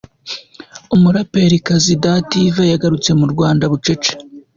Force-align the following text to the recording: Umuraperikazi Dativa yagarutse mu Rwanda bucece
Umuraperikazi 0.95 1.91
Dativa 2.03 2.61
yagarutse 2.71 3.09
mu 3.19 3.25
Rwanda 3.33 3.63
bucece 3.71 4.11